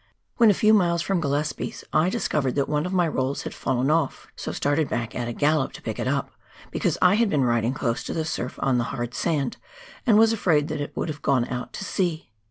When 0.37 0.49
a 0.49 0.55
few 0.55 0.73
miles 0.73 1.03
from 1.03 1.21
Gillespies, 1.21 1.83
I 1.93 2.09
discovered 2.09 2.55
that 2.55 2.67
one 2.67 2.87
of 2.87 2.91
my 2.91 3.07
rolls 3.07 3.43
had 3.43 3.53
fallen 3.53 3.91
off, 3.91 4.25
so 4.35 4.51
started 4.51 4.89
back 4.89 5.13
at 5.13 5.27
a 5.27 5.31
gallop 5.31 5.73
to 5.73 5.81
pick 5.83 5.99
it 5.99 6.07
up, 6.07 6.31
because 6.71 6.97
I 7.03 7.13
had 7.13 7.29
been 7.29 7.43
riding 7.43 7.75
close 7.75 8.03
to 8.05 8.13
the 8.15 8.25
surf 8.25 8.57
on 8.63 8.79
the 8.79 8.85
hard 8.85 9.13
sand, 9.13 9.57
and 10.07 10.17
was 10.17 10.33
afraid 10.33 10.69
that 10.69 10.81
it 10.81 10.97
would 10.97 11.09
have 11.09 11.21
gone 11.21 11.45
out 11.49 11.71
to 11.73 11.85
sea. 11.85 12.31